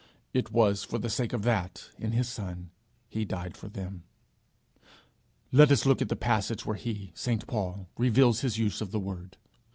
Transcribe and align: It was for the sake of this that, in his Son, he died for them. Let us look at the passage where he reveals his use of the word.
It 0.33 0.51
was 0.51 0.83
for 0.83 0.97
the 0.97 1.11
sake 1.11 1.31
of 1.31 1.43
this 1.43 1.51
that, 1.51 1.89
in 1.99 2.13
his 2.13 2.27
Son, 2.27 2.71
he 3.07 3.23
died 3.23 3.55
for 3.55 3.69
them. 3.69 4.01
Let 5.51 5.71
us 5.71 5.85
look 5.85 6.01
at 6.01 6.09
the 6.09 6.15
passage 6.15 6.65
where 6.65 6.75
he 6.75 7.13
reveals 7.99 8.39
his 8.39 8.57
use 8.57 8.81
of 8.81 8.89
the 8.89 8.99
word. 8.99 9.37